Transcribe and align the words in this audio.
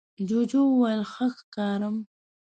جوجو 0.27 0.61
وویل 0.69 1.01
ښه 1.11 1.25
ښکارم؟ 1.35 1.95